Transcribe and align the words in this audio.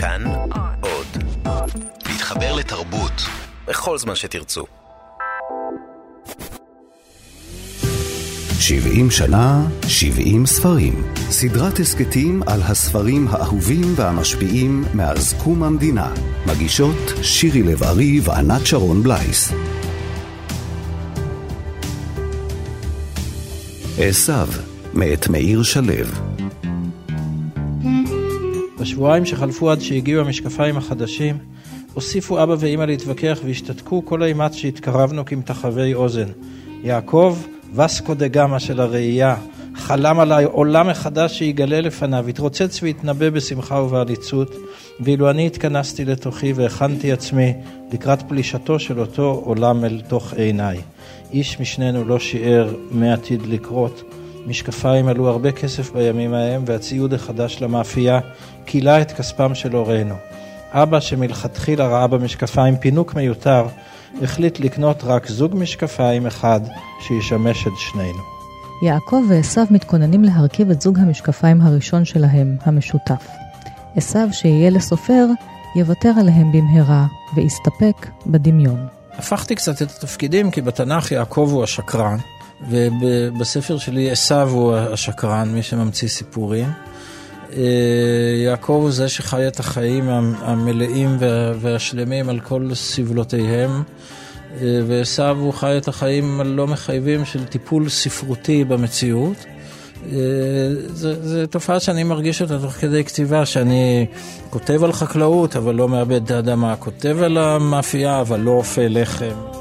כאן 0.00 0.24
עוד. 0.80 1.06
להתחבר 2.06 2.54
לתרבות 2.54 3.12
בכל 3.66 3.98
זמן 3.98 4.14
שתרצו. 4.14 4.64
70 8.60 9.10
שנה, 9.10 9.66
70 9.88 10.46
ספרים. 10.46 11.12
סדרת 11.30 11.78
הסכתים 11.78 12.42
על 12.46 12.62
הספרים 12.62 13.28
האהובים 13.30 13.94
והמשפיעים 13.96 14.84
מאז 14.94 15.34
קום 15.44 15.62
המדינה. 15.62 16.14
מגישות 16.46 17.12
שירי 17.22 17.62
לב-ארי 17.62 18.20
וענת 18.22 18.66
שרון 18.66 19.02
בלייס. 19.02 19.52
עשו, 23.98 24.32
מאת 24.94 25.28
מאיר 25.28 25.62
שלו. 25.62 26.27
בשבועיים 28.98 29.26
שחלפו 29.26 29.70
עד 29.70 29.80
שהגיעו 29.80 30.20
המשקפיים 30.20 30.76
החדשים, 30.76 31.38
הוסיפו 31.94 32.42
אבא 32.42 32.54
ואמא 32.58 32.84
להתווכח 32.84 33.38
והשתתקו 33.44 34.04
כל 34.04 34.22
אימת 34.22 34.54
שהתקרבנו 34.54 35.24
כמתחווי 35.24 35.94
אוזן. 35.94 36.28
יעקב, 36.82 37.38
וסקו 37.74 38.14
דה 38.14 38.28
גמא 38.28 38.58
של 38.58 38.80
הראייה, 38.80 39.36
חלם 39.74 40.20
עליי 40.20 40.44
עולם 40.44 40.88
מחדש 40.88 41.38
שיגלה 41.38 41.80
לפניו, 41.80 42.28
התרוצץ 42.28 42.82
והתנבא 42.82 43.30
בשמחה 43.30 43.74
ובעליצות, 43.80 44.54
ואילו 45.00 45.30
אני 45.30 45.46
התכנסתי 45.46 46.04
לתוכי 46.04 46.52
והכנתי 46.52 47.12
עצמי 47.12 47.52
לקראת 47.92 48.22
פלישתו 48.22 48.78
של 48.78 49.00
אותו 49.00 49.42
עולם 49.44 49.84
אל 49.84 50.00
תוך 50.08 50.34
עיניי. 50.34 50.80
איש 51.32 51.60
משנינו 51.60 52.04
לא 52.04 52.18
שיער 52.18 52.74
מה 52.90 53.12
עתיד 53.12 53.46
לקרות. 53.46 54.07
משקפיים 54.48 55.08
עלו 55.08 55.28
הרבה 55.28 55.52
כסף 55.52 55.92
בימים 55.92 56.34
ההם, 56.34 56.62
והציוד 56.66 57.14
החדש 57.14 57.62
למאפייה 57.62 58.20
כילה 58.66 59.02
את 59.02 59.12
כספם 59.12 59.54
של 59.54 59.72
הורינו. 59.72 60.14
אבא, 60.72 61.00
שמלכתחילה 61.00 61.86
ראה 61.86 62.06
במשקפיים 62.06 62.76
פינוק 62.76 63.14
מיותר, 63.14 63.66
החליט 64.22 64.60
לקנות 64.60 65.04
רק 65.04 65.28
זוג 65.28 65.56
משקפיים 65.56 66.26
אחד 66.26 66.60
שישמש 67.00 67.66
את 67.66 67.72
שנינו. 67.78 68.18
יעקב 68.82 69.22
ועשו 69.28 69.60
מתכוננים 69.70 70.24
להרכיב 70.24 70.70
את 70.70 70.80
זוג 70.80 70.98
המשקפיים 70.98 71.60
הראשון 71.60 72.04
שלהם, 72.04 72.56
המשותף. 72.62 73.28
עשו, 73.96 74.18
שיהיה 74.32 74.70
לסופר, 74.70 75.26
יוותר 75.76 76.12
עליהם 76.20 76.52
במהרה, 76.52 77.06
ויסתפק 77.34 78.06
בדמיון. 78.26 78.86
הפכתי 79.18 79.54
קצת 79.54 79.82
את 79.82 79.90
התפקידים, 79.90 80.50
כי 80.50 80.60
בתנ"ך 80.60 81.12
יעקב 81.12 81.48
הוא 81.52 81.64
השקרן, 81.64 82.16
ובספר 82.70 83.78
שלי 83.78 84.10
עשו 84.10 84.42
הוא 84.42 84.76
השקרן, 84.76 85.48
מי 85.54 85.62
שממציא 85.62 86.08
סיפורים. 86.08 86.68
אה, 87.52 87.62
יעקב 88.44 88.72
הוא 88.72 88.90
זה 88.90 89.08
שחי 89.08 89.48
את 89.48 89.60
החיים 89.60 90.08
המלאים 90.40 91.16
והשלמים 91.60 92.28
על 92.28 92.40
כל 92.40 92.74
סבלותיהם, 92.74 93.82
אה, 94.60 94.80
ועשו 94.86 95.28
הוא 95.28 95.52
חי 95.52 95.78
את 95.78 95.88
החיים 95.88 96.40
הלא 96.40 96.66
מחייבים 96.66 97.24
של 97.24 97.44
טיפול 97.44 97.88
ספרותי 97.88 98.64
במציאות. 98.64 99.44
זו 100.94 101.46
תופעה 101.50 101.80
שאני 101.80 102.04
מרגיש 102.04 102.42
אותה 102.42 102.58
תוך 102.58 102.72
כדי 102.72 103.04
כתיבה, 103.04 103.46
שאני 103.46 104.06
כותב 104.50 104.84
על 104.84 104.92
חקלאות 104.92 105.56
אבל 105.56 105.74
לא 105.74 105.88
מאבד 105.88 106.24
את 106.24 106.30
האדמה, 106.30 106.76
כותב 106.76 107.16
על 107.22 107.38
המאפייה 107.38 108.20
אבל 108.20 108.40
לא 108.40 108.50
אופה 108.50 108.86
לחם. 108.88 109.57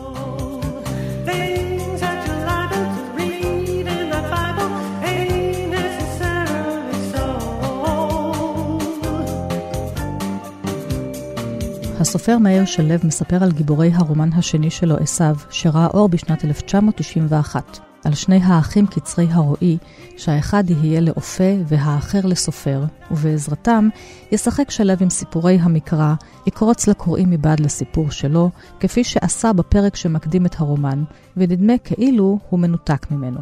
הסופר 12.08 12.38
מאיר 12.38 12.66
שלו 12.66 12.96
מספר 13.04 13.44
על 13.44 13.52
גיבורי 13.52 13.92
הרומן 13.94 14.34
השני 14.34 14.70
שלו, 14.70 14.96
עשו, 14.98 15.24
שראה 15.50 15.88
אור 15.88 16.10
בשנת 16.10 16.46
1991. 16.46 17.80
על 18.04 18.14
שני 18.14 18.40
האחים 18.44 18.88
קצרי 18.88 19.28
הרועי, 19.32 19.78
שהאחד 20.18 20.64
יהיה 20.70 21.02
לאופה 21.02 21.54
והאחר 21.66 22.20
לסופר, 22.24 22.84
ובעזרתם 23.12 23.90
ישחק 24.32 24.72
שלו 24.72 24.94
עם 25.02 25.10
סיפורי 25.10 25.58
המקרא, 25.62 26.14
יקרוץ 26.48 26.88
לקוראים 26.88 27.30
מבעד 27.30 27.60
לסיפור 27.60 28.12
שלו, 28.12 28.50
כפי 28.80 29.04
שעשה 29.04 29.54
בפרק 29.54 29.96
שמקדים 29.96 30.46
את 30.46 30.56
הרומן, 30.60 31.04
ונדמה 31.38 31.78
כאילו 31.78 32.40
הוא 32.50 32.60
מנותק 32.60 33.12
ממנו. 33.12 33.40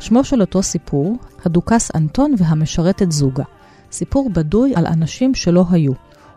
שמו 0.00 0.24
של 0.24 0.40
אותו 0.40 0.62
סיפור, 0.62 1.16
הדוכס 1.44 1.90
אנטון 1.94 2.34
והמשרתת 2.38 3.12
זוגה. 3.12 3.44
סיפור 3.92 4.30
בדוי 4.30 4.72
על 4.74 4.86
אנשים 4.86 5.34
שלא 5.34 5.64
היו, 5.70 5.92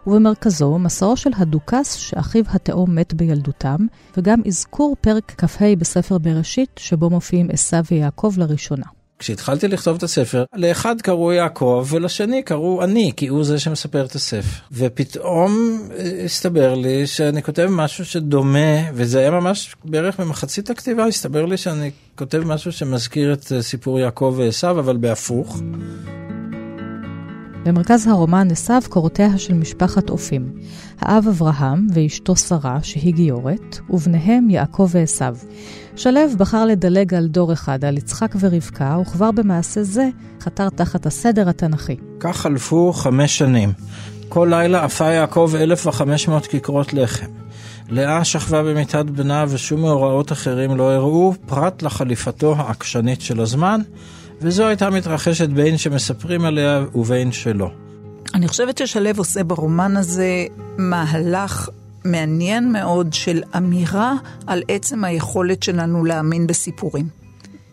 ובמרכזו 0.07 0.77
מסעו 0.79 1.17
של 1.17 1.29
הדוכס 1.37 1.93
שאחיו 1.93 2.43
התאום 2.47 2.95
מת 2.95 3.13
בילדותם, 3.13 3.77
וגם 4.17 4.41
אזכור 4.47 4.95
פרק 5.01 5.33
כ"ה 5.37 5.75
בספר 5.77 6.17
בראשית, 6.17 6.69
שבו 6.79 7.09
מופיעים 7.09 7.47
עשו 7.51 7.77
ויעקב 7.91 8.33
לראשונה. 8.37 8.85
כשהתחלתי 9.19 9.67
לכתוב 9.67 9.97
את 9.97 10.03
הספר, 10.03 10.43
לאחד 10.55 11.01
קראו 11.01 11.33
יעקב 11.33 11.87
ולשני 11.89 12.43
קראו 12.43 12.83
אני, 12.83 13.11
כי 13.15 13.27
הוא 13.27 13.43
זה 13.43 13.59
שמספר 13.59 14.05
את 14.05 14.15
הספר. 14.15 14.59
ופתאום 14.71 15.79
אה, 15.97 16.21
הסתבר 16.25 16.73
לי 16.75 17.07
שאני 17.07 17.43
כותב 17.43 17.67
משהו 17.71 18.05
שדומה, 18.05 18.91
וזה 18.93 19.19
היה 19.19 19.31
ממש 19.31 19.75
בערך 19.85 20.19
במחצית 20.19 20.69
הכתיבה, 20.69 21.05
הסתבר 21.05 21.45
לי 21.45 21.57
שאני 21.57 21.91
כותב 22.15 22.41
משהו 22.45 22.71
שמזכיר 22.71 23.33
את 23.33 23.51
אה, 23.51 23.61
סיפור 23.61 23.99
יעקב 23.99 24.33
ועשו, 24.37 24.69
אבל 24.69 24.97
בהפוך. 24.97 25.61
במרכז 27.67 28.07
הרומן 28.07 28.47
עשו 28.51 28.73
קורותיה 28.89 29.37
של 29.37 29.53
משפחת 29.53 30.09
אופים. 30.09 30.51
האב 30.99 31.27
אברהם 31.27 31.87
ואשתו 31.93 32.35
שרה, 32.35 32.79
שהיא 32.83 33.13
גיורת, 33.13 33.79
ובניהם 33.89 34.49
יעקב 34.49 34.89
ועשו. 34.91 35.25
שלו 35.95 36.21
בחר 36.37 36.65
לדלג 36.65 37.13
על 37.13 37.27
דור 37.27 37.53
אחד, 37.53 37.85
על 37.85 37.97
יצחק 37.97 38.35
ורבקה, 38.39 38.97
וכבר 39.01 39.31
במעשה 39.31 39.83
זה 39.83 40.09
חתר 40.41 40.69
תחת 40.69 41.05
הסדר 41.05 41.49
התנ"כי. 41.49 41.95
כך 42.19 42.37
חלפו 42.37 42.93
חמש 42.93 43.37
שנים. 43.37 43.73
כל 44.29 44.47
לילה 44.51 44.83
עפה 44.83 45.05
יעקב 45.05 45.51
1,500 45.59 46.47
כיכרות 46.47 46.93
לחם. 46.93 47.27
לאה 47.89 48.23
שכבה 48.23 48.63
במיטת 48.63 49.05
בנה 49.05 49.45
ושום 49.49 49.81
מאורעות 49.81 50.31
אחרים 50.31 50.77
לא 50.77 50.91
הראו, 50.91 51.33
פרט 51.45 51.81
לחליפתו 51.83 52.55
העקשנית 52.57 53.21
של 53.21 53.41
הזמן, 53.41 53.81
וזו 54.41 54.67
הייתה 54.67 54.89
מתרחשת 54.89 55.49
בין 55.49 55.77
שמספרים 55.77 56.45
עליה 56.45 56.85
ובין 56.95 57.31
שלא. 57.31 57.71
אני 58.33 58.47
חושבת 58.47 58.77
ששלו 58.77 59.09
עושה 59.17 59.43
ברומן 59.43 59.97
הזה 59.97 60.45
מהלך 60.77 61.69
מעניין 62.05 62.71
מאוד 62.71 63.13
של 63.13 63.43
אמירה 63.57 64.13
על 64.47 64.63
עצם 64.67 65.03
היכולת 65.03 65.63
שלנו 65.63 66.05
להאמין 66.05 66.47
בסיפורים. 66.47 67.07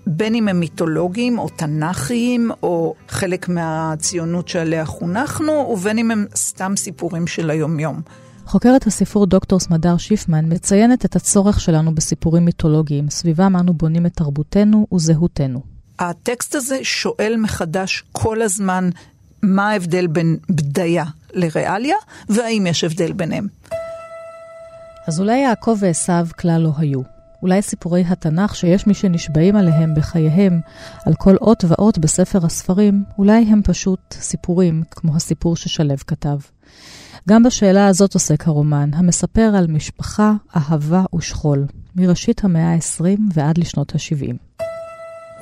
בין 0.07 0.35
אם 0.35 0.49
הם 0.49 0.61
מיתולוגיים 0.61 1.39
או 1.39 1.49
תנ"כיים 1.49 2.51
או 2.63 2.95
חלק 3.09 3.49
מהציונות 3.49 4.49
שעליה 4.49 4.85
חונכנו, 4.85 5.53
ובין 5.53 5.99
אם 5.99 6.11
הם 6.11 6.27
סתם 6.37 6.73
סיפורים 6.77 7.27
של 7.27 7.51
היומיום. 7.51 8.01
חוקרת 8.47 8.87
הספרות 8.87 9.29
דוקטור 9.29 9.61
סמדר 9.61 9.97
שיפמן 9.97 10.53
מציינת 10.53 11.05
את 11.05 11.17
הצורך 11.17 11.61
שלנו 11.61 11.95
בסיפורים 11.95 12.45
מיתולוגיים, 12.45 13.11
סביבם 13.11 13.57
אנו 13.61 13.75
בונים 13.75 14.07
את 14.07 14.13
תרבותנו 14.13 14.87
וזהותנו. 14.95 15.74
הטקסט 15.99 16.55
הזה 16.55 16.78
שואל 16.82 17.34
מחדש 17.38 18.05
כל 18.12 18.43
הזמן 18.43 18.91
מה 19.43 19.71
ההבדל 19.71 20.06
בין 20.06 20.37
בדיה 20.50 21.05
לריאליה, 21.32 21.97
והאם 22.28 22.66
יש 22.66 22.84
הבדל 22.84 23.12
ביניהם. 23.12 23.47
אז 25.06 25.21
אולי 25.21 25.38
יעקב 25.38 25.77
ועשו 25.81 26.12
כלל 26.38 26.60
לא 26.60 26.71
היו. 26.77 27.00
אולי 27.43 27.62
סיפורי 27.62 28.05
התנ"ך 28.09 28.55
שיש 28.55 28.87
מי 28.87 28.94
שנשבעים 28.94 29.56
עליהם 29.56 29.94
בחייהם, 29.94 30.60
על 31.06 31.15
כל 31.15 31.37
אות 31.37 31.65
ואות 31.69 31.99
בספר 31.99 32.47
הספרים, 32.47 33.05
אולי 33.19 33.44
הם 33.49 33.62
פשוט 33.65 34.00
סיפורים, 34.12 34.82
כמו 34.91 35.16
הסיפור 35.16 35.56
ששלו 35.56 35.94
כתב. 36.06 36.38
גם 37.29 37.43
בשאלה 37.43 37.87
הזאת 37.87 38.14
עוסק 38.14 38.49
הרומן, 38.49 38.90
המספר 38.94 39.52
על 39.58 39.67
משפחה, 39.67 40.32
אהבה 40.56 41.05
ושכול, 41.14 41.67
מראשית 41.97 42.44
המאה 42.44 42.75
ה-20 42.75 43.20
ועד 43.35 43.58
לשנות 43.58 43.94
ה-70. 43.94 44.54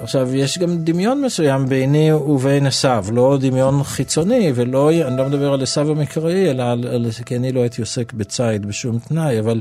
עכשיו, 0.01 0.35
יש 0.35 0.59
גם 0.59 0.79
דמיון 0.85 1.21
מסוים 1.21 1.67
ביני 1.67 2.13
ובין 2.13 2.67
עשיו, 2.67 3.05
לא 3.13 3.37
דמיון 3.41 3.83
חיצוני, 3.83 4.53
ולא, 4.55 4.91
אני 4.91 5.17
לא 5.17 5.27
מדבר 5.29 5.53
על 5.53 5.63
עשיו 5.63 5.91
המקראי, 5.91 6.51
אלא 6.51 6.63
על, 6.63 6.87
על, 6.87 7.07
כי 7.27 7.37
אני 7.37 7.53
לא 7.53 7.61
הייתי 7.61 7.81
עוסק 7.81 8.13
בציד 8.13 8.67
בשום 8.67 8.99
תנאי, 8.99 9.41
אבל, 9.41 9.61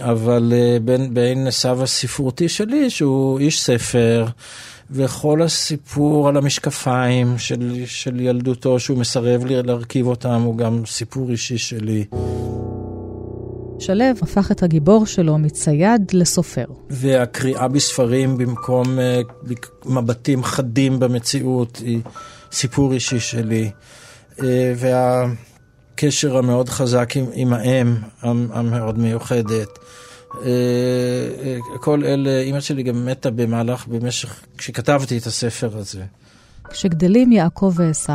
אבל 0.00 0.52
אה, 0.56 0.78
בין, 0.84 1.14
בין 1.14 1.46
עשיו 1.46 1.82
הספרותי 1.82 2.48
שלי, 2.48 2.90
שהוא 2.90 3.38
איש 3.38 3.62
ספר, 3.62 4.26
וכל 4.90 5.42
הסיפור 5.42 6.28
על 6.28 6.36
המשקפיים 6.36 7.38
של, 7.38 7.82
של 7.86 8.20
ילדותו, 8.20 8.80
שהוא 8.80 8.98
מסרב 8.98 9.44
להרכיב 9.46 10.06
אותם, 10.06 10.42
הוא 10.42 10.56
גם 10.56 10.82
סיפור 10.86 11.30
אישי 11.30 11.58
שלי. 11.58 12.04
שלו 13.82 14.04
הפך 14.22 14.50
את 14.50 14.62
הגיבור 14.62 15.06
שלו 15.06 15.38
מצייד 15.38 16.10
לסופר. 16.12 16.64
והקריאה 16.90 17.68
בספרים 17.68 18.38
במקום 18.38 18.86
uh, 18.86 19.50
מבטים 19.86 20.44
חדים 20.44 21.00
במציאות 21.00 21.76
היא 21.84 22.00
סיפור 22.52 22.92
אישי 22.92 23.20
שלי. 23.20 23.70
Uh, 24.36 24.42
הקשר 25.92 26.36
המאוד 26.36 26.68
חזק 26.68 27.16
עם, 27.16 27.26
עם 27.32 27.52
האם 27.52 27.96
המאוד 28.52 28.98
מיוחדת. 28.98 29.78
אה, 30.34 30.48
אה, 31.44 31.58
כל 31.80 32.04
אלה, 32.04 32.40
אימא 32.40 32.60
שלי 32.60 32.82
גם 32.82 33.06
מתה 33.06 33.30
במהלך, 33.30 33.86
במשך, 33.86 34.40
כשכתבתי 34.58 35.18
את 35.18 35.26
הספר 35.26 35.76
הזה. 35.78 36.04
כשגדלים 36.70 37.32
יעקב 37.32 37.72
ועשו, 37.76 38.12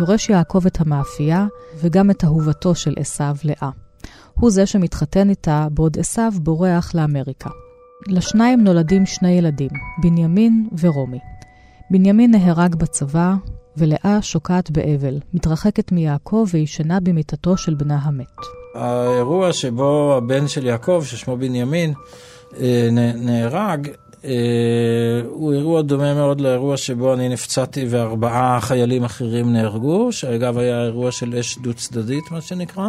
יורש 0.00 0.28
יעקב 0.28 0.66
את 0.66 0.80
המאפייה 0.80 1.46
וגם 1.80 2.10
את 2.10 2.24
אהובתו 2.24 2.74
של 2.74 2.94
עשו, 2.98 3.24
לאה. 3.44 3.87
הוא 4.40 4.50
זה 4.50 4.66
שמתחתן 4.66 5.30
איתה, 5.30 5.66
בעוד 5.70 5.98
עשו 5.98 6.22
בורח 6.42 6.94
לאמריקה. 6.94 7.50
לשניים 8.06 8.64
נולדים 8.64 9.06
שני 9.06 9.30
ילדים, 9.30 9.70
בנימין 10.02 10.68
ורומי. 10.78 11.18
בנימין 11.90 12.30
נהרג 12.30 12.74
בצבא, 12.74 13.34
ולאה 13.76 14.18
שוקעת 14.22 14.70
באבל, 14.70 15.18
מתרחקת 15.34 15.92
מיעקב 15.92 16.46
וישנה 16.52 17.00
במיטתו 17.00 17.56
של 17.56 17.74
בנה 17.74 17.98
המת. 18.02 18.36
האירוע 18.74 19.52
שבו 19.52 20.14
הבן 20.16 20.48
של 20.48 20.66
יעקב, 20.66 21.02
ששמו 21.06 21.36
בנימין, 21.36 21.92
אה, 22.60 22.88
נהרג, 23.14 23.88
אה, 24.24 24.30
הוא 25.28 25.52
אירוע 25.52 25.82
דומה 25.82 26.14
מאוד 26.14 26.40
לאירוע 26.40 26.76
שבו 26.76 27.14
אני 27.14 27.28
נפצעתי 27.28 27.86
וארבעה 27.90 28.60
חיילים 28.60 29.04
אחרים 29.04 29.52
נהרגו, 29.52 30.12
שאגב 30.12 30.58
היה 30.58 30.84
אירוע 30.84 31.12
של 31.12 31.34
אש 31.34 31.58
דו 31.58 31.74
צדדית, 31.74 32.24
מה 32.30 32.40
שנקרא. 32.40 32.88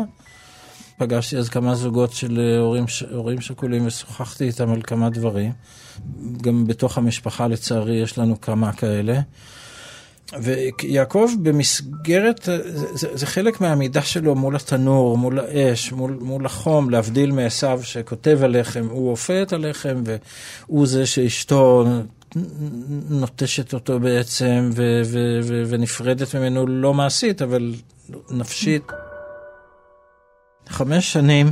פגשתי 0.99 1.37
אז 1.37 1.49
כמה 1.49 1.75
זוגות 1.75 2.11
של 2.11 2.39
אה, 2.39 2.59
הורים, 2.59 2.85
הורים 3.11 3.41
שכולים 3.41 3.87
ושוחחתי 3.87 4.43
איתם 4.43 4.71
על 4.71 4.81
כמה 4.81 5.09
דברים. 5.09 5.51
גם 6.41 6.67
בתוך 6.67 6.97
המשפחה 6.97 7.47
לצערי 7.47 7.95
יש 7.95 8.17
לנו 8.17 8.41
כמה 8.41 8.73
כאלה. 8.73 9.19
ויעקב 10.41 11.29
במסגרת, 11.41 12.49
זה, 12.93 13.07
זה 13.17 13.25
חלק 13.25 13.61
מהעמידה 13.61 14.01
שלו 14.01 14.35
מול 14.35 14.55
התנור, 14.55 15.17
מול 15.17 15.39
האש, 15.39 15.91
מול, 15.91 16.17
מול 16.21 16.45
החום, 16.45 16.89
להבדיל 16.89 17.31
מעשו 17.31 17.83
שכותב 17.83 18.39
הלחם, 18.41 18.87
הוא 18.91 19.09
אופה 19.09 19.41
את 19.41 19.53
הלחם 19.53 20.03
והוא 20.05 20.87
זה 20.87 21.05
שאשתו 21.05 21.85
נוטשת 23.09 23.73
אותו 23.73 23.99
בעצם 23.99 24.69
ו, 24.73 25.01
ו, 25.05 25.39
ו, 25.43 25.63
ונפרדת 25.67 26.35
ממנו 26.35 26.67
לא 26.67 26.93
מעשית, 26.93 27.41
אבל 27.41 27.73
נפשית. 28.29 28.83
חמש 30.69 31.13
שנים 31.13 31.51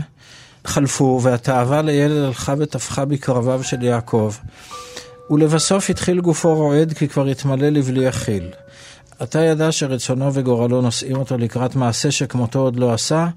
חלפו 0.66 1.19
והתאווה 1.24 1.81
לילד 1.81 2.24
הלכה 2.24 2.54
וטפחה 2.58 3.06
בקרביו 3.06 3.64
של 3.64 3.84
יעקב. 3.84 4.34
ולבסוף 5.31 5.90
התחיל 5.90 6.22
גופו 6.22 6.56
רועד 6.56 6.94
כי 6.94 7.08
כבר 7.08 7.25
התמלא 7.25 7.69
לבלי 7.69 8.10
אכיל. 8.10 8.50
עתה 9.19 9.40
ידע 9.40 9.72
שרצונו 9.72 10.34
וגורלו 10.34 10.81
נושאים 10.81 11.18
אותו 11.18 11.38
לקראת 11.38 11.75
מעשה 11.75 12.12
שכמותו 12.12 12.60
עוד 12.60 12.75
לא 12.75 12.94
עשה, 12.94 13.28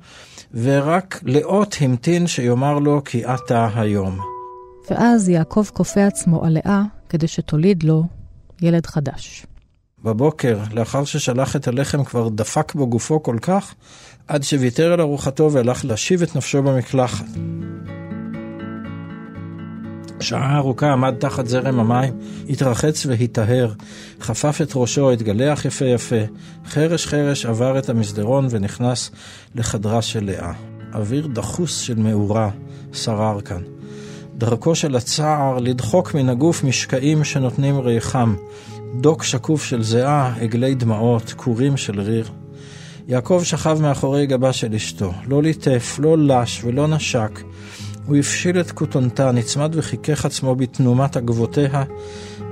ורק 0.55 1.21
לאות 1.23 1.77
המתין 1.81 2.27
שיאמר 2.27 2.79
לו 2.79 3.05
כי 3.05 3.25
עתה 3.25 3.69
היום. 3.75 4.19
ואז 4.91 5.29
יעקב 5.29 5.65
כופה 5.73 6.07
עצמו 6.07 6.45
על 6.45 6.53
לאה 6.53 6.83
כדי 7.09 7.29
שתוליד 7.29 7.83
לו 7.83 8.05
ילד 8.63 8.87
חדש. 8.87 9.47
בבוקר, 10.05 10.59
לאחר 10.73 11.05
ששלח 11.05 11.57
את 11.57 11.69
הלחם, 11.69 12.05
כבר 12.05 12.29
דפק 12.29 12.75
בו 12.75 12.87
גופו 12.87 13.23
כל 13.23 13.37
כך, 13.43 13.75
עד 14.31 14.43
שוויתר 14.43 14.93
על 14.93 15.01
ארוחתו 15.01 15.53
והלך 15.53 15.85
להשיב 15.85 16.23
את 16.23 16.37
נפשו 16.37 16.63
במקלחת. 16.63 17.25
שעה 20.21 20.57
ארוכה 20.57 20.93
עמד 20.93 21.15
תחת 21.19 21.47
זרם 21.47 21.81
המים, 21.81 22.15
התרחץ 22.49 23.07
והיטהר, 23.07 23.73
חפף 24.21 24.59
את 24.63 24.73
ראשו, 24.75 25.11
התגלח 25.11 25.65
יפה 25.65 25.85
יפה, 25.85 26.17
חרש 26.67 27.07
חרש 27.07 27.47
עבר 27.47 27.79
את 27.79 27.89
המסדרון 27.89 28.47
ונכנס 28.51 29.11
לחדרה 29.55 30.03
של 30.03 30.25
לאה. 30.25 30.53
אוויר 30.95 31.27
דחוס 31.27 31.79
של 31.79 31.99
מאורה 31.99 32.51
שרר 32.93 33.41
כאן. 33.41 33.63
דרכו 34.39 34.75
של 34.75 34.97
הצער 34.97 35.59
לדחוק 35.59 36.15
מן 36.15 36.29
הגוף 36.29 36.65
משקעים 36.65 37.25
שנותנים 37.25 37.81
ריחם, 37.81 38.35
דוק 39.01 39.23
שקוף 39.23 39.65
של 39.65 39.83
זיעה, 39.83 40.35
עגלי 40.41 40.75
דמעות, 40.75 41.33
כורים 41.37 41.77
של 41.77 42.01
ריר. 42.01 42.31
יעקב 43.11 43.41
שכב 43.45 43.79
מאחורי 43.83 44.27
גבה 44.27 44.53
של 44.53 44.75
אשתו, 44.75 45.13
לא 45.27 45.43
ליטף, 45.43 45.99
לא 46.03 46.19
לש 46.19 46.65
ולא 46.65 46.89
נשק, 46.89 47.41
הוא 48.07 48.17
הפשיל 48.17 48.61
את 48.61 48.71
כותונתה, 48.71 49.33
נצמד 49.33 49.71
וחיכך 49.75 50.25
עצמו 50.25 50.55
בתנומת 50.55 51.17
עגבותיה, 51.17 51.85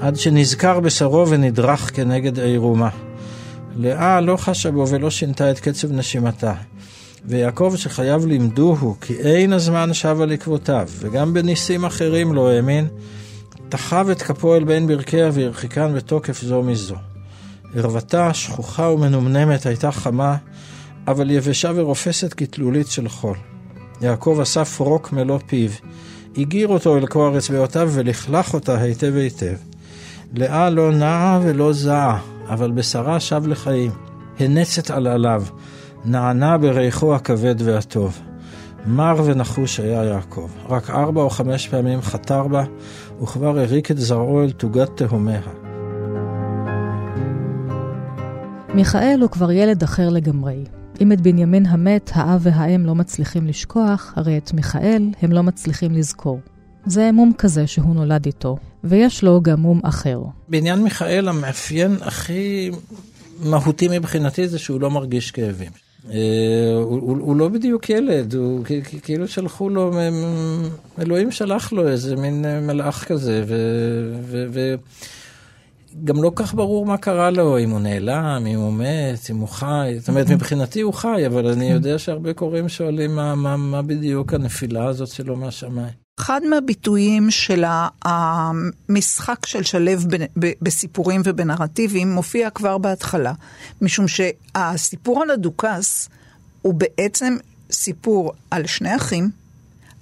עד 0.00 0.16
שנזכר 0.16 0.81
בשרו 0.81 1.28
ונדרך 1.28 1.96
כנגד 1.96 2.38
עירומה. 2.38 2.88
לאה 3.76 4.20
לא 4.20 4.37
חשה 4.37 4.70
בו 4.70 4.88
ולא 4.88 5.10
שינתה 5.10 5.50
את 5.50 5.60
קצב 5.60 5.93
נשימתה. 5.93 6.55
ויעקב 7.25 7.75
שחייו 7.76 8.26
לימדוהו 8.26 8.96
כי 9.00 9.14
אין 9.14 9.52
הזמן 9.52 9.94
שב 9.94 10.20
על 10.20 10.32
עקבותיו, 10.32 10.88
וגם 10.99 11.34
בניסים 11.34 11.84
אחרים 11.84 12.34
לא 12.34 12.50
האמין, 12.50 12.87
תחב 13.69 14.08
את 14.08 14.22
כפו 14.22 14.55
אל 14.55 14.64
בין 14.64 14.87
ברכיה 14.87 15.31
והרחיקן 15.32 15.94
בתוקף 15.94 16.43
זו 16.43 16.62
מזו. 16.62 16.96
ערוותה, 17.75 18.35
שכוחה 18.35 18.88
ומנומנמת, 18.88 19.67
הייתה 19.67 19.93
חמה, 19.93 20.37
אבל 21.06 21.31
יבשה 21.31 21.70
ורופסת 21.75 22.35
כתלולית 22.35 22.87
של 22.87 23.09
חול. 23.09 23.37
יעקב 24.00 24.38
אסף 24.43 24.81
רוק 24.81 25.12
מלוא 25.12 25.38
פיו, 25.47 25.70
הגיר 26.37 26.69
אותו 26.69 26.97
אל 26.97 27.06
כה 27.06 27.38
אצבעותיו 27.38 27.91
ולכלך 27.93 28.55
אותה 28.55 28.81
היטב 28.81 29.17
היטב. 29.17 29.55
לאה 30.35 30.70
לא 30.70 30.93
נעה 30.93 31.41
ולא 31.43 31.73
זעה, 31.73 32.19
אבל 32.49 32.70
בשרה 32.70 33.20
שב 33.20 33.47
לחיים, 33.47 33.91
הנצת 34.41 34.91
על 34.91 35.06
עליו, 35.06 35.43
נענה 36.05 36.59
בריחו 36.59 37.15
הכבד 37.15 37.55
והטוב. 37.59 38.19
מר 38.87 39.23
ונחוש 39.25 39.81
היה 39.81 40.05
יעקב, 40.05 40.49
רק 40.69 40.91
ארבע 40.91 41.23
או 41.23 41.31
חמש 41.31 41.69
פעמים 41.69 42.03
חתר 42.03 42.49
בה, 42.49 42.65
וכבר 43.23 43.59
הריק 43.59 43.91
את 43.91 43.99
זרעו 43.99 44.43
אל 44.43 44.50
תוגת 44.50 44.91
תהומיה. 44.97 45.41
מיכאל 48.75 49.19
הוא 49.20 49.31
כבר 49.31 49.53
ילד 49.53 49.82
אחר 49.82 50.09
לגמרי. 50.09 50.65
אם 51.00 51.12
את 51.12 51.20
בנימין 51.20 51.67
המת 51.67 52.11
האב 52.15 52.41
והאם 52.43 52.87
לא 52.87 52.94
מצליחים 52.94 53.47
לשכוח, 53.47 54.12
הרי 54.17 54.38
את 54.38 54.53
מיכאל 54.53 55.03
הם 55.23 55.32
לא 55.32 55.43
מצליחים 55.43 55.93
לזכור. 55.93 56.41
זה 56.87 57.12
מום 57.12 57.32
כזה 57.38 57.67
שהוא 57.67 57.94
נולד 57.94 58.26
איתו, 58.26 58.56
ויש 58.85 59.25
לו 59.25 59.41
גם 59.43 59.61
מום 59.61 59.81
אחר. 59.85 60.20
בעניין 60.49 60.82
מיכאל 60.82 61.29
המאפיין 61.29 61.97
הכי 62.00 62.70
מהותי 63.41 63.88
מבחינתי 63.88 64.49
זה 64.49 64.59
שהוא 64.59 64.81
לא 64.81 64.91
מרגיש 64.91 65.31
כאבים. 65.31 65.70
Uh, 66.05 66.11
הוא, 66.75 67.00
הוא, 67.00 67.19
הוא 67.20 67.37
לא 67.37 67.49
בדיוק 67.49 67.91
ילד, 67.91 68.34
הוא 68.34 68.65
כאילו 69.03 69.29
שלחו 69.29 69.69
לו, 69.69 69.93
אלוהים 70.98 71.31
שלח 71.31 71.72
לו 71.72 71.89
איזה 71.89 72.17
מין 72.17 72.44
אה, 72.44 72.60
מלאך 72.60 73.05
כזה, 73.05 73.44
ו... 73.46 73.55
ו, 74.22 74.46
ו 74.53 74.75
גם 76.05 76.23
לא 76.23 76.33
כך 76.37 76.55
ברור 76.55 76.87
מה 76.87 76.97
קרה 76.97 77.31
לו, 77.31 77.59
אם 77.59 77.71
הוא 77.71 77.81
נעלם, 77.81 78.45
אם 78.47 78.59
הוא 78.59 78.73
מת, 78.73 79.31
אם 79.31 79.37
הוא 79.37 79.49
חי. 79.49 79.95
זאת 79.99 80.09
אומרת, 80.09 80.31
מבחינתי 80.31 80.81
הוא 80.81 80.95
חי, 80.95 81.27
אבל 81.27 81.47
אני 81.47 81.71
יודע 81.71 81.99
שהרבה 81.99 82.35
קוראים 82.35 82.69
שואלים 82.69 83.17
מה, 83.17 83.35
מה, 83.35 83.57
מה 83.57 83.83
בדיוק 83.83 84.35
הנפילה 84.35 84.87
הזאת 84.87 85.09
שלו 85.09 85.37
מהשמיים. 85.37 86.09
אחד 86.21 86.41
מהביטויים 86.51 87.31
של 87.31 87.65
המשחק 88.05 89.47
של 89.47 89.63
שלו 89.63 90.07
בסיפורים 90.37 91.21
ובנרטיבים 91.25 92.13
מופיע 92.13 92.51
כבר 92.51 92.79
בהתחלה, 92.79 93.33
משום 93.81 94.07
שהסיפור 94.09 95.23
על 95.23 95.31
הדוכס 95.31 96.09
הוא 96.63 96.75
בעצם 96.75 97.37
סיפור 97.71 98.33
על 98.51 98.67
שני 98.67 98.97
אחים, 98.97 99.31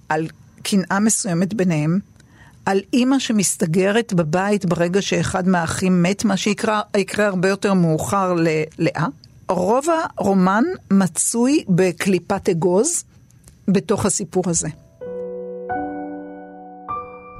על 0.08 0.26
קנאה 0.62 1.00
מסוימת 1.00 1.54
ביניהם, 1.54 1.98
על 2.66 2.80
אימא 2.92 3.18
שמסתגרת 3.18 4.14
בבית 4.14 4.64
ברגע 4.64 5.02
שאחד 5.02 5.48
מהאחים 5.48 6.02
מת, 6.02 6.24
מה 6.24 6.36
שיקרה 6.36 6.80
הרבה 7.18 7.48
יותר 7.48 7.74
מאוחר 7.74 8.34
ללאה. 8.34 9.06
רוב 9.48 9.86
הרומן 10.18 10.64
מצוי 10.90 11.64
בקליפת 11.68 12.48
אגוז 12.48 13.04
בתוך 13.68 14.06
הסיפור 14.06 14.42
הזה. 14.46 14.68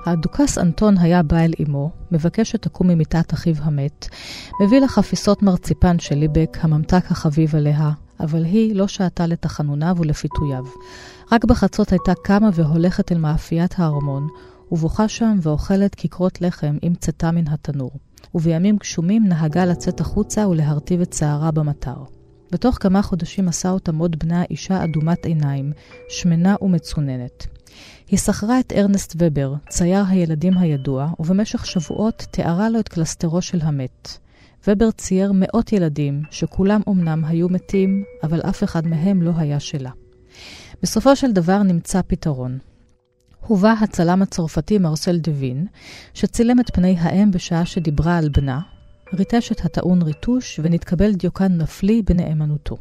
הדוכס 0.07 0.59
אנטון 0.59 0.99
היה 0.99 1.23
בא 1.23 1.37
אל 1.37 1.53
אמו, 1.63 1.91
מבקש 2.13 2.51
שתקום 2.51 2.89
ממיטת 2.89 3.33
אחיו 3.33 3.55
המת, 3.59 4.09
מביא 4.63 4.79
לה 4.79 4.89
חפיסות 4.89 5.43
מרציפן 5.43 5.99
של 5.99 6.15
ליבק, 6.15 6.59
הממתק 6.61 7.11
החביב 7.11 7.57
עליה, 7.57 7.91
אבל 8.21 8.45
היא 8.45 8.77
לא 8.77 8.89
שעתה 8.89 9.27
לתחנוניו 9.27 9.97
ולפיתויו. 9.99 10.65
רק 11.33 11.45
בחצות 11.45 11.93
הייתה 11.93 12.13
קמה 12.25 12.49
והולכת 12.55 13.13
אל 13.13 13.19
מאפיית 13.19 13.75
הארמון, 13.79 14.29
ובוכה 14.73 15.09
שם 15.09 15.39
ואוכלת 15.43 15.95
כיכרות 15.95 16.41
לחם 16.41 16.77
עם 16.83 16.95
צאתה 16.95 17.31
מן 17.31 17.49
התנור. 17.49 17.91
ובימים 18.35 18.77
גשומים 18.77 19.25
נהגה 19.29 19.65
לצאת 19.65 20.01
החוצה 20.01 20.49
ולהרטיב 20.49 21.01
את 21.01 21.13
שערה 21.13 21.51
במטר. 21.51 21.97
בתוך 22.53 22.77
כמה 22.81 23.03
חודשים 23.03 23.49
עשה 23.49 23.71
אותה 23.71 23.93
מוד 23.93 24.17
בנה 24.19 24.45
אישה 24.51 24.85
אדומת 24.85 25.27
עיניים, 25.27 25.73
שמנה 26.09 26.55
ומצוננת. 26.63 27.47
היא 28.09 28.19
שכרה 28.19 28.61
את 28.61 28.73
ארנסט 28.73 29.15
ובר, 29.19 29.55
צייר 29.69 30.05
הילדים 30.09 30.59
הידוע, 30.59 31.09
ובמשך 31.19 31.67
שבועות 31.67 32.27
תיארה 32.31 32.71
לו 32.71 32.81
את 32.81 32.89
קלסטרו 32.89 33.43
של 33.43 33.61
המת. 33.63 34.19
ובר 34.69 34.91
צייר 34.91 35.33
מאות 35.35 35.73
ילדים, 35.73 36.23
שכולם 36.31 36.81
אמנם 36.89 37.25
היו 37.25 37.49
מתים, 37.49 38.05
אבל 38.23 38.41
אף 38.41 38.65
אחד 38.65 38.87
מהם 38.87 39.23
לא 39.23 39.33
היה 39.37 39.61
שלה. 39.61 39.91
בסופו 40.83 41.17
של 41.17 41.33
דבר 41.33 41.63
נמצא 41.63 42.01
פתרון. 42.07 42.59
הובא 43.47 43.75
הצלם 43.83 44.23
הצרפתי 44.23 44.79
מרסל 44.79 45.19
דווין, 45.19 45.67
שצילם 46.15 46.61
את 46.61 46.75
פני 46.75 46.97
האם 46.99 47.31
בשעה 47.31 47.67
שדיברה 47.67 48.19
על 48.19 48.29
בנה, 48.29 48.61
ריטש 49.15 49.53
את 49.53 49.65
הטעון 49.65 50.03
ריטוש 50.03 50.61
ונתקבל 50.63 51.13
דיוקן 51.13 51.53
נפלי 51.53 52.03
בנאמנותו. 52.03 52.77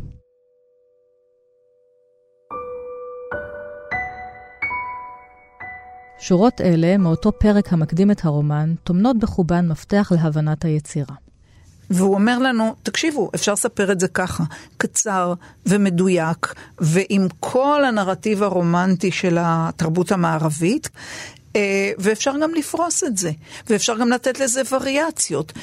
שורות 6.19 6.61
אלה, 6.61 6.97
מאותו 6.97 7.31
פרק 7.39 7.73
המקדים 7.73 8.11
את 8.11 8.25
הרומן, 8.25 8.75
טומנות 8.83 9.19
בחובן 9.19 9.67
מפתח 9.67 10.11
להבנת 10.15 10.65
היצירה. 10.65 11.24
והוא 11.89 12.13
אומר 12.13 12.39
לנו, 12.39 12.75
תקשיבו, 12.83 13.29
אפשר 13.35 13.53
לספר 13.53 13.91
את 13.91 13.99
זה 13.99 14.07
ככה, 14.07 14.43
קצר 14.77 15.33
ומדויק, 15.65 16.53
ועם 16.79 17.27
כל 17.39 17.85
הנרטיב 17.85 18.43
הרומנטי 18.43 19.11
של 19.11 19.37
התרבות 19.39 20.11
המערבית, 20.11 20.89
אה, 21.55 21.91
ואפשר 21.97 22.33
גם 22.41 22.53
לפרוס 22.53 23.03
את 23.03 23.17
זה, 23.17 23.31
ואפשר 23.69 23.97
גם 23.97 24.09
לתת 24.09 24.39
לזה 24.39 24.61
וריאציות. 24.71 25.53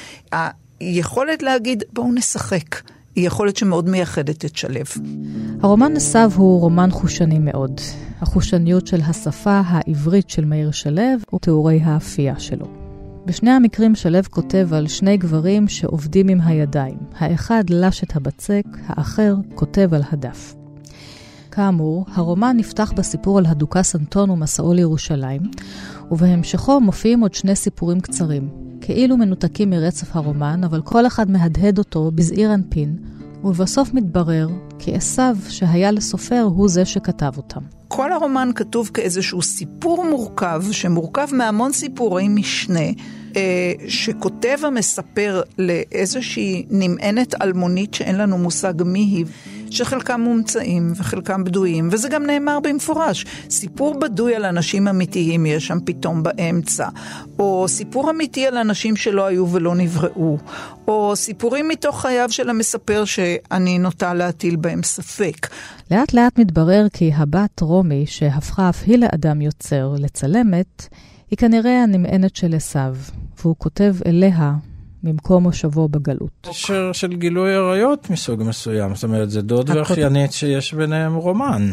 היכולת 0.79 1.43
להגיד, 1.43 1.83
בואו 1.93 2.11
נשחק. 2.11 2.81
היא 3.15 3.27
יכולת 3.27 3.57
שמאוד 3.57 3.89
מייחדת 3.89 4.45
את 4.45 4.57
שלו. 4.57 5.01
הרומן 5.61 5.95
עשיו 5.95 6.31
הוא 6.35 6.61
רומן 6.61 6.91
חושני 6.91 7.39
מאוד. 7.39 7.81
החושניות 8.21 8.87
של 8.87 9.01
השפה 9.01 9.61
העברית 9.65 10.29
של 10.29 10.45
מאיר 10.45 10.71
שלו 10.71 11.01
ותיאורי 11.33 11.79
האפייה 11.83 12.39
שלו. 12.39 12.82
בשני 13.25 13.51
המקרים 13.51 13.95
שלו 13.95 14.19
כותב 14.29 14.69
על 14.73 14.87
שני 14.87 15.17
גברים 15.17 15.67
שעובדים 15.67 16.27
עם 16.27 16.41
הידיים. 16.41 16.97
האחד 17.17 17.63
לש 17.69 18.03
את 18.03 18.15
הבצק, 18.15 18.63
האחר 18.87 19.35
כותב 19.55 19.93
על 19.93 20.01
הדף. 20.11 20.55
כאמור, 21.51 22.05
הרומן 22.13 22.57
נפתח 22.57 22.91
בסיפור 22.95 23.37
על 23.37 23.45
הדוכס 23.45 23.95
אנטון 23.95 24.29
ומסעו 24.29 24.73
לירושלים, 24.73 25.41
ובהמשכו 26.11 26.81
מופיעים 26.81 27.21
עוד 27.21 27.33
שני 27.33 27.55
סיפורים 27.55 27.99
קצרים, 27.99 28.49
כאילו 28.81 29.17
מנותקים 29.17 29.69
מרצף 29.69 30.15
הרומן, 30.15 30.63
אבל 30.63 30.81
כל 30.81 31.07
אחד 31.07 31.31
מהדהד 31.31 31.77
אותו 31.77 32.11
בזעיר 32.15 32.53
אנפין, 32.53 32.97
ובסוף 33.43 33.93
מתברר 33.93 34.47
כי 34.85 34.95
עשיו, 34.95 35.35
שהיה 35.49 35.91
לסופר, 35.91 36.41
הוא 36.41 36.69
זה 36.69 36.85
שכתב 36.85 37.31
אותם. 37.37 37.59
כל 37.87 38.11
הרומן 38.11 38.49
כתוב 38.55 38.91
כאיזשהו 38.93 39.41
סיפור 39.41 40.05
מורכב, 40.05 40.63
שמורכב 40.71 41.27
מהמון 41.31 41.73
סיפורי 41.73 42.27
משנה, 42.27 42.79
אה, 43.35 43.73
שכותב 43.87 44.57
המספר 44.63 45.41
לאיזושהי 45.57 46.65
נמענת 46.69 47.41
אלמונית 47.41 47.93
שאין 47.93 48.17
לנו 48.17 48.37
מושג 48.37 48.73
מי 48.85 48.99
היא. 48.99 49.25
שחלקם 49.73 50.21
מומצאים 50.21 50.93
וחלקם 50.95 51.43
בדויים, 51.43 51.89
וזה 51.91 52.09
גם 52.09 52.25
נאמר 52.25 52.59
במפורש. 52.59 53.25
סיפור 53.49 53.99
בדוי 53.99 54.35
על 54.35 54.45
אנשים 54.45 54.87
אמיתיים 54.87 55.45
יש 55.45 55.67
שם 55.67 55.77
פתאום 55.85 56.23
באמצע, 56.23 56.87
או 57.39 57.65
סיפור 57.67 58.09
אמיתי 58.09 58.47
על 58.47 58.57
אנשים 58.57 58.95
שלא 58.95 59.25
היו 59.25 59.47
ולא 59.51 59.75
נבראו, 59.75 60.37
או 60.87 61.15
סיפורים 61.15 61.67
מתוך 61.67 62.01
חייו 62.01 62.31
של 62.31 62.49
המספר 62.49 63.05
שאני 63.05 63.79
נוטה 63.79 64.13
להטיל 64.13 64.55
בהם 64.55 64.83
ספק. 64.83 65.47
לאט 65.91 66.13
לאט 66.13 66.39
מתברר 66.39 66.87
כי 66.93 67.11
הבת 67.13 67.61
רומי, 67.61 68.05
שהפכה 68.05 68.69
אף 68.69 68.83
היא 68.85 68.97
לאדם 68.97 69.41
יוצר, 69.41 69.95
לצלמת, 69.97 70.87
היא 71.31 71.37
כנראה 71.37 71.83
הנמענת 71.83 72.35
של 72.35 72.55
עשיו, 72.55 72.95
והוא 73.39 73.55
כותב 73.57 73.95
אליה 74.05 74.53
ממקום 75.03 75.43
מושבו 75.43 75.87
בגלות. 75.87 76.47
קשר 76.49 76.91
של 76.93 77.13
גילוי 77.13 77.55
עריות 77.55 78.09
מסוג 78.09 78.43
מסוים, 78.43 78.95
זאת 78.95 79.03
אומרת, 79.03 79.29
זה 79.29 79.41
דוד 79.41 79.69
ואחיינית 79.69 80.31
שיש 80.31 80.73
ביניהם 80.73 81.15
רומן. 81.15 81.69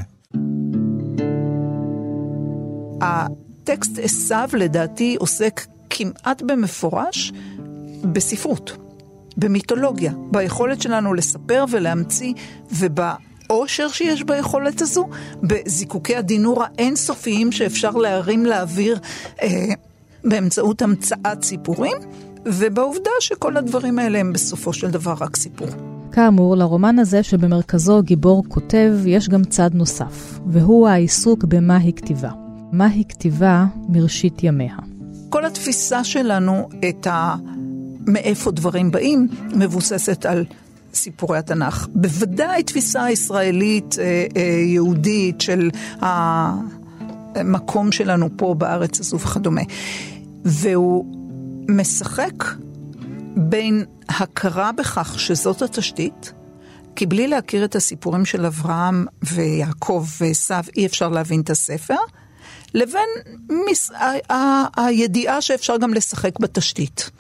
הטקסט 3.00 3.98
עשיו 4.02 4.48
לדעתי 4.52 5.16
עוסק 5.18 5.66
כמעט 5.90 6.42
במפורש 6.42 7.32
בספרות, 8.12 8.76
במיתולוגיה, 9.36 10.12
ביכולת 10.30 10.82
שלנו 10.82 11.14
לספר 11.14 11.64
ולהמציא 11.70 12.32
ובאושר 12.72 13.88
שיש 13.88 14.22
ביכולת 14.22 14.80
הזו, 14.80 15.08
בזיקוקי 15.42 16.16
הדינור 16.16 16.64
האינסופיים 16.64 17.52
שאפשר 17.52 17.90
להרים 17.90 18.46
לאוויר 18.46 18.98
אה, 19.42 19.48
באמצעות 20.24 20.82
המצאת 20.82 21.44
סיפורים. 21.44 21.96
ובעובדה 22.46 23.10
שכל 23.20 23.56
הדברים 23.56 23.98
האלה 23.98 24.18
הם 24.18 24.32
בסופו 24.32 24.72
של 24.72 24.90
דבר 24.90 25.14
רק 25.20 25.36
סיפור. 25.36 25.68
כאמור, 26.12 26.56
לרומן 26.56 26.98
הזה 26.98 27.22
שבמרכזו 27.22 28.02
גיבור 28.02 28.44
כותב, 28.48 28.92
יש 29.06 29.28
גם 29.28 29.44
צד 29.44 29.70
נוסף, 29.74 30.40
והוא 30.46 30.88
העיסוק 30.88 31.44
במהי 31.44 31.92
כתיבה. 31.96 32.30
מהי 32.72 33.04
כתיבה 33.08 33.64
מראשית 33.88 34.42
ימיה. 34.44 34.76
כל 35.28 35.44
התפיסה 35.44 36.04
שלנו 36.04 36.68
את 36.88 37.06
ה... 37.06 37.34
מאיפה 38.06 38.50
דברים 38.50 38.90
באים, 38.90 39.28
מבוססת 39.54 40.26
על 40.26 40.44
סיפורי 40.94 41.38
התנ"ך. 41.38 41.88
בוודאי 41.94 42.62
תפיסה 42.62 43.10
ישראלית, 43.10 43.96
אה, 43.98 44.26
אה, 44.36 44.42
יהודית, 44.42 45.40
של 45.40 45.70
המקום 46.00 47.92
שלנו 47.92 48.28
פה 48.36 48.54
בארץ 48.58 49.00
הזו 49.00 49.18
וכדומה. 49.18 49.62
והוא 50.44 51.19
משחק 51.76 52.44
בין 53.36 53.84
הכרה 54.08 54.72
בכך 54.72 55.14
שזאת 55.18 55.62
התשתית, 55.62 56.32
כי 56.96 57.06
בלי 57.06 57.28
להכיר 57.28 57.64
את 57.64 57.76
הסיפורים 57.76 58.24
של 58.24 58.46
אברהם 58.46 59.06
ויעקב 59.22 60.06
ועשו 60.20 60.54
אי 60.76 60.86
אפשר 60.86 61.08
להבין 61.08 61.40
את 61.40 61.50
הספר, 61.50 61.96
לבין 62.74 63.08
מס... 63.70 63.90
ה... 63.90 64.32
ה... 64.32 64.66
הידיעה 64.76 65.40
שאפשר 65.40 65.76
גם 65.76 65.94
לשחק 65.94 66.38
בתשתית. 66.40 67.10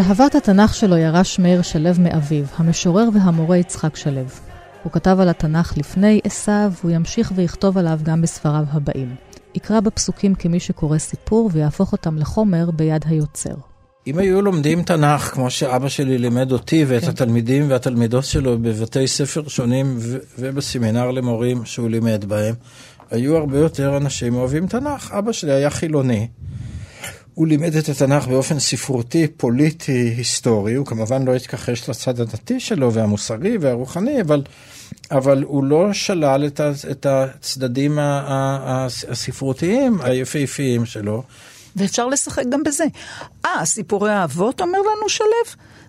את 0.00 0.04
אהבת 0.04 0.34
התנ"ך 0.34 0.74
שלו 0.74 0.96
ירש 0.96 1.38
מאיר 1.38 1.62
שלו 1.62 1.90
מאביו, 1.98 2.44
המשורר 2.56 3.08
והמורה 3.14 3.56
יצחק 3.56 3.96
שלו. 3.96 4.20
הוא 4.82 4.92
כתב 4.92 5.16
על 5.20 5.28
התנ"ך 5.28 5.72
לפני 5.76 6.20
עשיו, 6.24 6.72
והוא 6.80 6.90
ימשיך 6.90 7.32
ויכתוב 7.34 7.78
עליו 7.78 8.00
גם 8.02 8.22
בספריו 8.22 8.64
הבאים. 8.72 9.14
יקרא 9.54 9.80
בפסוקים 9.80 10.34
כמי 10.34 10.60
שקורא 10.60 10.98
סיפור 10.98 11.50
ויהפוך 11.52 11.92
אותם 11.92 12.16
לחומר 12.16 12.70
ביד 12.70 13.04
היוצר. 13.08 13.54
אם 14.06 14.18
היו 14.18 14.42
לומדים 14.42 14.82
תנ"ך, 14.82 15.22
כמו 15.34 15.50
שאבא 15.50 15.88
שלי 15.88 16.18
לימד 16.18 16.52
אותי 16.52 16.84
ואת 16.88 17.02
כן. 17.02 17.08
התלמידים 17.08 17.70
והתלמידות 17.70 18.24
שלו 18.24 18.58
בבתי 18.58 19.06
ספר 19.06 19.48
שונים 19.48 19.96
ובסמינר 20.38 21.10
למורים 21.10 21.64
שהוא 21.64 21.88
לימד 21.88 22.24
בהם, 22.24 22.54
היו 23.10 23.36
הרבה 23.36 23.58
יותר 23.58 23.96
אנשים 23.96 24.34
אוהבים 24.34 24.66
תנ"ך. 24.66 25.12
אבא 25.12 25.32
שלי 25.32 25.52
היה 25.52 25.70
חילוני. 25.70 26.28
הוא 27.40 27.46
לימד 27.46 27.76
את 27.76 27.88
התנ"ך 27.88 28.26
באופן 28.26 28.58
ספרותי, 28.58 29.26
פוליטי, 29.26 30.14
היסטורי, 30.16 30.74
הוא 30.74 30.86
כמובן 30.86 31.22
לא 31.22 31.34
התכחש 31.34 31.88
לצד 31.88 32.20
הדתי 32.20 32.60
שלו 32.60 32.92
והמוסרי 32.92 33.58
והרוחני, 33.58 34.20
אבל, 34.20 34.42
אבל 35.10 35.42
הוא 35.42 35.64
לא 35.64 35.92
שלל 35.92 36.46
את, 36.46 36.60
ה, 36.60 36.72
את 36.90 37.06
הצדדים 37.06 37.98
הספרותיים 39.08 40.00
היפהפיים 40.00 40.86
שלו. 40.86 41.22
ואפשר 41.76 42.06
לשחק 42.06 42.44
גם 42.48 42.62
בזה. 42.62 42.84
אה, 43.46 43.64
סיפורי 43.64 44.12
האבות, 44.12 44.60
אומר 44.60 44.78
לנו 44.78 45.08
שלו, 45.08 45.26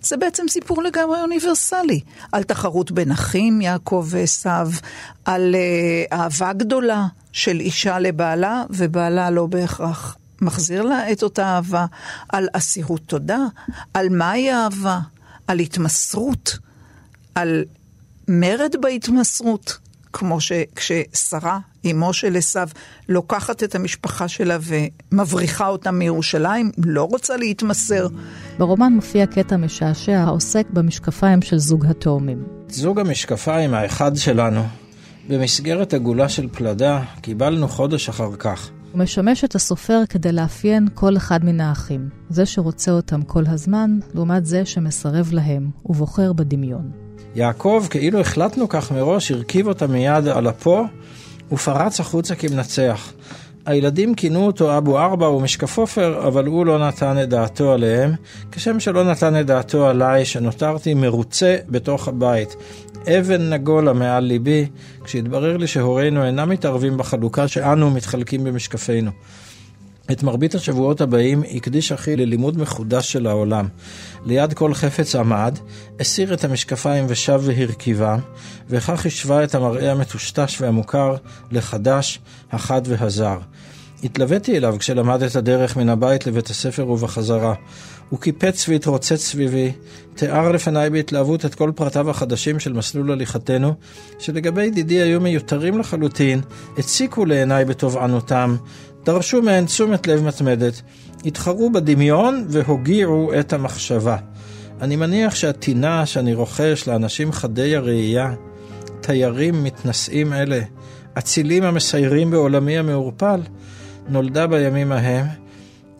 זה 0.01 0.17
בעצם 0.17 0.47
סיפור 0.49 0.83
לגמרי 0.83 1.21
אוניברסלי. 1.21 1.99
על 2.31 2.43
תחרות 2.43 2.91
בין 2.91 3.11
אחים, 3.11 3.61
יעקב 3.61 4.07
ועשו, 4.09 4.49
על 5.25 5.55
uh, 5.55 6.15
אהבה 6.15 6.53
גדולה 6.53 7.05
של 7.31 7.59
אישה 7.59 7.99
לבעלה, 7.99 8.63
ובעלה 8.69 9.29
לא 9.29 9.45
בהכרח 9.45 10.17
מחזיר 10.41 10.81
לה 10.81 11.11
את 11.11 11.23
אותה 11.23 11.43
אהבה, 11.43 11.85
על 12.29 12.47
אסירות 12.53 13.01
תודה, 13.05 13.45
על 13.93 14.09
מהי 14.09 14.53
אהבה, 14.53 14.99
על 15.47 15.59
התמסרות, 15.59 16.57
על 17.35 17.63
מרד 18.27 18.75
בהתמסרות, 18.81 19.77
כמו 20.13 20.41
שכששרה, 20.41 21.59
אמו 21.91 22.13
של 22.13 22.35
עשיו, 22.35 22.69
לוקחת 23.09 23.63
את 23.63 23.75
המשפחה 23.75 24.27
שלה 24.27 24.57
ומבריחה 24.61 25.67
אותה 25.67 25.91
מירושלים, 25.91 26.71
לא 26.77 27.03
רוצה 27.03 27.37
להתמסר. 27.37 28.07
ברומן 28.57 28.93
מופיע 28.93 29.25
קטע 29.25 29.57
משעשע 29.57 30.19
העוסק 30.19 30.67
במשקפיים 30.69 31.41
של 31.41 31.57
זוג 31.57 31.85
התאומים. 31.85 32.43
זוג 32.69 32.99
המשקפיים 32.99 33.73
האחד 33.73 34.15
שלנו, 34.15 34.63
במסגרת 35.29 35.93
עגולה 35.93 36.29
של 36.29 36.47
פלדה, 36.51 37.01
קיבלנו 37.21 37.67
חודש 37.67 38.09
אחר 38.09 38.35
כך. 38.39 38.69
הוא 38.91 38.99
משמש 38.99 39.43
את 39.43 39.55
הסופר 39.55 40.01
כדי 40.09 40.31
לאפיין 40.31 40.87
כל 40.93 41.17
אחד 41.17 41.45
מן 41.45 41.61
האחים, 41.61 42.09
זה 42.29 42.45
שרוצה 42.45 42.91
אותם 42.91 43.21
כל 43.21 43.43
הזמן, 43.47 43.99
לעומת 44.13 44.45
זה 44.45 44.65
שמסרב 44.65 45.29
להם, 45.33 45.69
ובוחר 45.85 46.33
בדמיון. 46.33 46.91
יעקב, 47.35 47.87
כאילו 47.89 48.19
החלטנו 48.19 48.69
כך 48.69 48.91
מראש, 48.91 49.31
הרכיב 49.31 49.67
אותה 49.67 49.87
מיד 49.87 50.27
על 50.27 50.49
אפו, 50.49 50.83
ופרץ 51.51 51.99
החוצה 51.99 52.35
כמנצח. 52.35 53.13
הילדים 53.65 54.15
כינו 54.15 54.45
אותו 54.45 54.77
אבו 54.77 54.99
ארבע 54.99 55.29
ומשקף 55.29 55.77
עופר, 55.77 56.27
אבל 56.27 56.45
הוא 56.45 56.65
לא 56.65 56.87
נתן 56.87 57.23
את 57.23 57.29
דעתו 57.29 57.71
עליהם, 57.71 58.11
כשם 58.51 58.79
שלא 58.79 59.03
נתן 59.03 59.39
את 59.39 59.45
דעתו 59.45 59.87
עליי, 59.87 60.25
שנותרתי 60.25 60.93
מרוצה 60.93 61.57
בתוך 61.69 62.07
הבית. 62.07 62.55
אבן 63.07 63.53
נגולה 63.53 63.93
מעל 63.93 64.23
ליבי, 64.23 64.67
כשהתברר 65.03 65.57
לי 65.57 65.67
שהורינו 65.67 66.25
אינם 66.25 66.49
מתערבים 66.49 66.97
בחלוקה 66.97 67.47
שאנו 67.47 67.91
מתחלקים 67.91 68.43
במשקפינו. 68.43 69.11
את 70.11 70.23
מרבית 70.23 70.55
השבועות 70.55 71.01
הבאים 71.01 71.43
הקדיש 71.55 71.91
אחי 71.91 72.15
ללימוד 72.15 72.57
מחודש 72.57 73.11
של 73.11 73.27
העולם. 73.27 73.67
ליד 74.25 74.53
כל 74.53 74.73
חפץ 74.73 75.15
עמד, 75.15 75.57
הסיר 75.99 76.33
את 76.33 76.43
המשקפיים 76.43 77.05
ושב 77.07 77.41
והרכיבם, 77.43 78.19
וכך 78.69 79.05
השווה 79.05 79.43
את 79.43 79.55
המראה 79.55 79.91
המטושטש 79.91 80.61
והמוכר 80.61 81.15
לחדש, 81.51 82.19
החד 82.51 82.81
והזר. 82.85 83.37
התלוויתי 84.03 84.57
אליו 84.57 84.75
כשלמד 84.79 85.23
את 85.23 85.35
הדרך 85.35 85.77
מן 85.77 85.89
הבית 85.89 86.27
לבית 86.27 86.47
הספר 86.47 86.89
ובחזרה. 86.89 87.53
הוא 88.09 88.19
קיפץ 88.19 88.69
והתרוצץ 88.69 89.15
סביבי, 89.15 89.71
תיאר 90.15 90.51
לפניי 90.51 90.89
בהתלהבות 90.89 91.45
את 91.45 91.55
כל 91.55 91.71
פרטיו 91.75 92.09
החדשים 92.09 92.59
של 92.59 92.73
מסלול 92.73 93.11
הליכתנו, 93.11 93.73
שלגבי 94.19 94.65
ידידי 94.65 95.01
היו 95.01 95.21
מיותרים 95.21 95.77
לחלוטין, 95.77 96.41
הציקו 96.77 97.25
לעיניי 97.25 97.65
בתובענותם, 97.65 98.55
דרשו 99.05 99.41
מהן 99.41 99.65
תשומת 99.65 100.07
לב 100.07 100.23
מתמדת, 100.23 100.81
התחרו 101.25 101.69
בדמיון 101.69 102.45
והוגיעו 102.49 103.31
את 103.39 103.53
המחשבה. 103.53 104.17
אני 104.81 104.95
מניח 104.95 105.35
שהטינה 105.35 106.05
שאני 106.05 106.33
רוכש 106.33 106.87
לאנשים 106.87 107.31
חדי 107.31 107.75
הראייה, 107.75 108.33
תיירים 109.01 109.63
מתנשאים 109.63 110.33
אלה, 110.33 110.59
אצילים 111.17 111.63
המסיירים 111.63 112.31
בעולמי 112.31 112.77
המעורפל, 112.77 113.41
נולדה 114.09 114.47
בימים 114.47 114.91
ההם. 114.91 115.25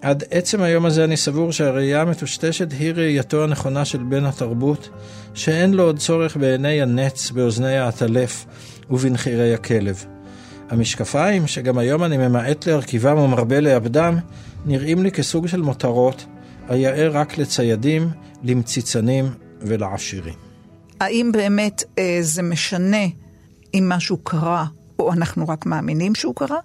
עד 0.01 0.23
עצם 0.31 0.61
היום 0.61 0.85
הזה 0.85 1.03
אני 1.03 1.17
סבור 1.17 1.51
שהראייה 1.51 2.01
המטושטשת 2.01 2.71
היא 2.79 2.93
ראייתו 2.93 3.43
הנכונה 3.43 3.85
של 3.85 4.03
בן 4.03 4.25
התרבות, 4.25 4.89
שאין 5.33 5.73
לו 5.73 5.83
עוד 5.83 5.99
צורך 5.99 6.37
בעיני 6.37 6.81
הנץ, 6.81 7.31
באוזני 7.31 7.77
העטלף 7.77 8.45
ובנחירי 8.89 9.53
הכלב. 9.53 10.05
המשקפיים, 10.71 11.47
שגם 11.47 11.77
היום 11.77 12.03
אני 12.03 12.17
ממעט 12.17 12.67
להרכיבם 12.67 13.17
ומרבה 13.17 13.59
לאבדם, 13.59 14.17
נראים 14.65 15.03
לי 15.03 15.11
כסוג 15.11 15.47
של 15.47 15.61
מותרות, 15.61 16.25
היאה 16.69 17.07
רק 17.07 17.37
לציידים, 17.37 18.09
למציצנים 18.43 19.29
ולעשירים. 19.61 20.33
האם 20.99 21.31
באמת 21.33 21.83
אה, 21.99 22.17
זה 22.21 22.41
משנה 22.41 23.05
אם 23.73 23.89
משהו 23.89 24.17
קרה, 24.17 24.65
או 24.99 25.13
אנחנו 25.13 25.47
רק 25.47 25.65
מאמינים 25.65 26.15
שהוא 26.15 26.35
קרה? 26.35 26.59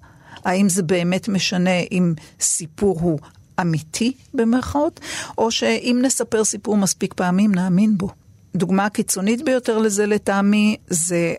האם 0.45 0.69
זה 0.69 0.83
באמת 0.83 1.27
משנה 1.27 1.79
אם 1.91 2.13
סיפור 2.39 2.99
הוא 3.01 3.19
אמיתי 3.61 4.13
במרכאות, 4.33 4.99
או 5.37 5.51
שאם 5.51 5.99
נספר 6.01 6.43
סיפור 6.43 6.77
מספיק 6.77 7.13
פעמים 7.13 7.55
נאמין 7.55 7.97
בו. 7.97 8.09
דוגמה 8.55 8.85
הקיצונית 8.85 9.45
ביותר 9.45 9.77
לזה 9.77 10.05
לטעמי 10.05 10.75
זה 10.87 11.33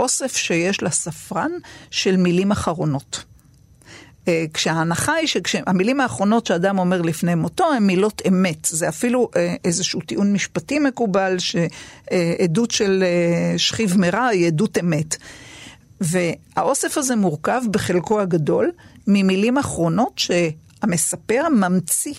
האוסף 0.00 0.36
שיש 0.36 0.82
לספרן 0.82 1.50
של 1.90 2.16
מילים 2.16 2.52
אחרונות. 2.52 3.24
אה, 4.28 4.44
כשההנחה 4.54 5.12
היא 5.12 5.28
שהמילים 5.46 6.00
האחרונות 6.00 6.46
שאדם 6.46 6.78
אומר 6.78 7.02
לפני 7.02 7.34
מותו 7.34 7.72
הן 7.72 7.82
מילות 7.82 8.22
אמת. 8.28 8.64
זה 8.70 8.88
אפילו 8.88 9.30
אה, 9.36 9.54
איזשהו 9.64 10.00
טיעון 10.00 10.32
משפטי 10.32 10.78
מקובל, 10.78 11.36
שעדות 11.38 12.70
של 12.70 13.04
אה, 13.06 13.58
שכיב 13.58 13.96
מרע 13.98 14.26
היא 14.26 14.46
עדות 14.46 14.78
אמת. 14.78 15.16
והאוסף 16.00 16.98
הזה 16.98 17.16
מורכב 17.16 17.62
בחלקו 17.70 18.20
הגדול 18.20 18.72
ממילים 19.06 19.58
אחרונות 19.58 20.18
שהמספר 20.18 21.48
ממציא 21.48 22.14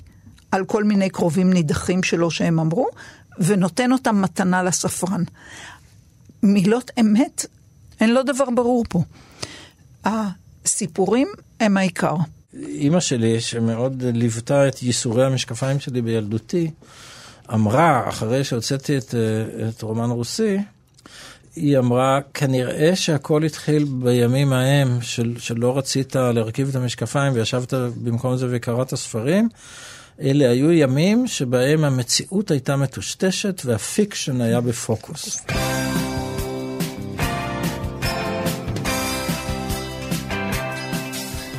על 0.52 0.66
כל 0.66 0.84
מיני 0.84 1.10
קרובים 1.10 1.54
נידחים 1.54 2.04
שלו 2.04 2.32
שהם 2.32 2.60
אמרו, 2.60 2.88
ונותן 3.40 3.92
אותם 3.92 4.22
מתנה 4.22 4.64
לספרן. 4.64 5.24
מילות 6.44 6.92
אמת, 7.00 7.46
אין 8.02 8.14
לו 8.14 8.24
דבר 8.24 8.46
ברור 8.56 8.84
פה. 8.90 9.04
הסיפורים 10.06 11.28
הם 11.60 11.78
העיקר. 11.78 12.16
אימא 12.54 13.00
שלי, 13.00 13.42
שמאוד 13.42 14.04
ליוותה 14.04 14.68
את 14.68 14.84
ייסורי 14.84 15.26
המשקפיים 15.26 15.80
שלי 15.80 16.02
בילדותי, 16.02 16.72
אמרה, 17.54 18.10
אחרי 18.10 18.44
שהוצאתי 18.44 18.98
את, 18.98 19.16
את 19.70 19.82
רומן 19.82 20.10
רוסי, 20.10 20.58
היא 21.56 21.78
אמרה, 21.78 22.20
כנראה 22.34 22.96
שהכל 22.96 23.44
התחיל 23.44 23.86
בימים 23.90 24.54
ההם 24.54 25.02
של, 25.02 25.36
שלא 25.40 25.78
רצית 25.78 26.16
להרכיב 26.16 26.70
את 26.70 26.76
המשקפיים 26.76 27.34
וישבת 27.34 27.74
במקום 27.74 28.38
זה 28.38 28.48
וקראת 28.50 28.96
ספרים. 28.96 29.50
אלה 30.22 30.50
היו 30.50 30.72
ימים 30.72 31.28
שבהם 31.28 31.84
המציאות 31.84 32.52
הייתה 32.52 32.76
מטושטשת 32.76 33.62
והפיקשן 33.66 34.42
היה 34.42 34.62
בפוקוס. 34.62 35.42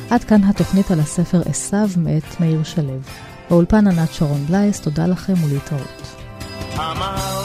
עד 0.09 0.23
כאן 0.23 0.43
התוכנית 0.43 0.91
על 0.91 0.99
הספר 0.99 1.41
עשיו 1.49 1.89
מאת 1.97 2.39
מאיר 2.39 2.63
שלו. 2.63 2.97
באולפן 3.49 3.87
ענת 3.87 4.13
שרון 4.13 4.45
בלייס, 4.45 4.81
תודה 4.81 5.07
לכם 5.07 5.33
ולהתראות. 5.43 6.15
אמר 6.75 7.39